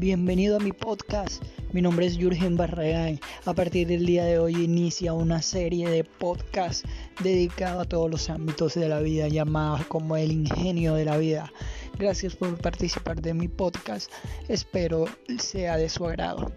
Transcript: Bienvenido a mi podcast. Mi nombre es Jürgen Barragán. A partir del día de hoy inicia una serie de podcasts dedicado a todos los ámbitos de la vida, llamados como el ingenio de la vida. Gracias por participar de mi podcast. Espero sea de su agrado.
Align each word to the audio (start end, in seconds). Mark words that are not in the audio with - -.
Bienvenido 0.00 0.56
a 0.56 0.60
mi 0.60 0.72
podcast. 0.72 1.44
Mi 1.74 1.82
nombre 1.82 2.06
es 2.06 2.16
Jürgen 2.16 2.56
Barragán. 2.56 3.20
A 3.44 3.52
partir 3.52 3.86
del 3.86 4.06
día 4.06 4.24
de 4.24 4.38
hoy 4.38 4.54
inicia 4.54 5.12
una 5.12 5.42
serie 5.42 5.90
de 5.90 6.04
podcasts 6.04 6.88
dedicado 7.22 7.80
a 7.80 7.84
todos 7.84 8.10
los 8.10 8.30
ámbitos 8.30 8.72
de 8.72 8.88
la 8.88 9.00
vida, 9.00 9.28
llamados 9.28 9.84
como 9.88 10.16
el 10.16 10.32
ingenio 10.32 10.94
de 10.94 11.04
la 11.04 11.18
vida. 11.18 11.52
Gracias 11.98 12.34
por 12.34 12.56
participar 12.56 13.20
de 13.20 13.34
mi 13.34 13.48
podcast. 13.48 14.10
Espero 14.48 15.04
sea 15.38 15.76
de 15.76 15.90
su 15.90 16.06
agrado. 16.06 16.50